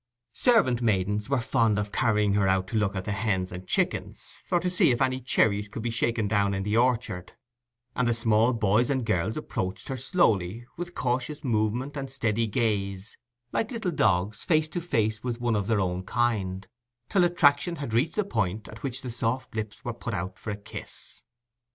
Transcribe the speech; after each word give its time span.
Servant 0.33 0.81
maidens 0.81 1.29
were 1.29 1.39
fond 1.39 1.77
of 1.77 1.91
carrying 1.91 2.33
her 2.33 2.47
out 2.47 2.67
to 2.67 2.75
look 2.75 2.95
at 2.95 3.05
the 3.05 3.11
hens 3.11 3.51
and 3.51 3.67
chickens, 3.67 4.33
or 4.51 4.59
to 4.59 4.67
see 4.67 4.89
if 4.89 4.99
any 4.99 5.21
cherries 5.21 5.67
could 5.67 5.83
be 5.83 5.91
shaken 5.91 6.27
down 6.27 6.55
in 6.55 6.63
the 6.63 6.75
orchard; 6.75 7.33
and 7.95 8.07
the 8.07 8.13
small 8.15 8.51
boys 8.51 8.89
and 8.89 9.05
girls 9.05 9.37
approached 9.37 9.89
her 9.89 9.97
slowly, 9.97 10.65
with 10.75 10.95
cautious 10.95 11.43
movement 11.43 11.95
and 11.95 12.09
steady 12.09 12.47
gaze, 12.47 13.15
like 13.51 13.69
little 13.69 13.91
dogs 13.91 14.43
face 14.43 14.67
to 14.67 14.81
face 14.81 15.23
with 15.23 15.39
one 15.39 15.55
of 15.55 15.67
their 15.67 15.79
own 15.79 16.01
kind, 16.03 16.67
till 17.07 17.23
attraction 17.23 17.75
had 17.75 17.93
reached 17.93 18.15
the 18.15 18.25
point 18.25 18.67
at 18.67 18.81
which 18.81 19.03
the 19.03 19.11
soft 19.11 19.53
lips 19.55 19.85
were 19.85 19.93
put 19.93 20.15
out 20.15 20.39
for 20.39 20.49
a 20.49 20.57
kiss. 20.57 21.21